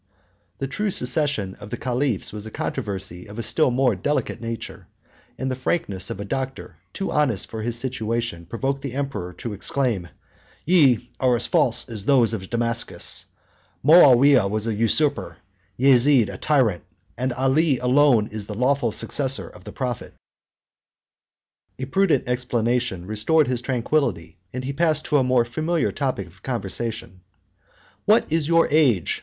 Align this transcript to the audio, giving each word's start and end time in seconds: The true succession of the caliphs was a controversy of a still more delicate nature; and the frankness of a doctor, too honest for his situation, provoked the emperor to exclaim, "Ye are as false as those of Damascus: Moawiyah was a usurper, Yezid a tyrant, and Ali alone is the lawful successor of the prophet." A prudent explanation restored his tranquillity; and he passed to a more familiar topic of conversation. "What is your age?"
The 0.57 0.65
true 0.65 0.89
succession 0.89 1.53
of 1.59 1.69
the 1.69 1.77
caliphs 1.77 2.33
was 2.33 2.43
a 2.47 2.49
controversy 2.49 3.27
of 3.27 3.37
a 3.37 3.43
still 3.43 3.69
more 3.69 3.95
delicate 3.95 4.41
nature; 4.41 4.87
and 5.37 5.51
the 5.51 5.55
frankness 5.55 6.09
of 6.09 6.19
a 6.19 6.25
doctor, 6.25 6.77
too 6.91 7.11
honest 7.11 7.47
for 7.51 7.61
his 7.61 7.77
situation, 7.77 8.47
provoked 8.47 8.81
the 8.81 8.95
emperor 8.95 9.31
to 9.33 9.53
exclaim, 9.53 10.07
"Ye 10.65 11.11
are 11.19 11.35
as 11.35 11.45
false 11.45 11.87
as 11.87 12.05
those 12.07 12.33
of 12.33 12.49
Damascus: 12.49 13.27
Moawiyah 13.85 14.49
was 14.49 14.65
a 14.65 14.73
usurper, 14.73 15.37
Yezid 15.77 16.29
a 16.29 16.37
tyrant, 16.39 16.83
and 17.15 17.31
Ali 17.33 17.77
alone 17.77 18.25
is 18.29 18.47
the 18.47 18.55
lawful 18.55 18.91
successor 18.91 19.47
of 19.47 19.65
the 19.65 19.71
prophet." 19.71 20.15
A 21.77 21.85
prudent 21.85 22.27
explanation 22.27 23.05
restored 23.05 23.45
his 23.47 23.61
tranquillity; 23.61 24.39
and 24.51 24.63
he 24.63 24.73
passed 24.73 25.05
to 25.05 25.17
a 25.17 25.23
more 25.23 25.45
familiar 25.45 25.91
topic 25.91 26.25
of 26.25 26.41
conversation. 26.41 27.21
"What 28.05 28.25
is 28.33 28.47
your 28.47 28.67
age?" 28.71 29.19